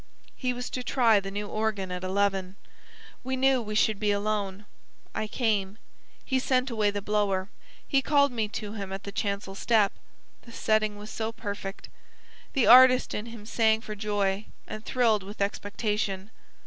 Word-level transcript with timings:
He 0.35 0.51
was 0.51 0.71
to 0.71 0.81
try 0.81 1.19
the 1.19 1.29
new 1.29 1.47
organ 1.47 1.91
at 1.91 2.03
eleven. 2.03 2.55
We 3.23 3.35
knew 3.35 3.61
we 3.61 3.75
should 3.75 3.99
be 3.99 4.09
alone. 4.09 4.65
I 5.13 5.27
came. 5.27 5.77
He 6.25 6.39
sent 6.39 6.71
away 6.71 6.89
the 6.89 7.03
blower. 7.03 7.49
He 7.87 8.01
called 8.01 8.31
me 8.31 8.47
to 8.47 8.73
him 8.73 8.91
at 8.91 9.03
the 9.03 9.11
chancel 9.11 9.53
step. 9.53 9.91
The 10.41 10.51
setting 10.51 10.97
was 10.97 11.11
so 11.11 11.31
perfect. 11.31 11.87
The 12.53 12.65
artist 12.65 13.13
in 13.13 13.27
him 13.27 13.45
sang 13.45 13.79
for 13.81 13.93
joy, 13.93 14.47
and 14.67 14.83
thrilled 14.83 15.21
with 15.21 15.39
expectation. 15.39 16.31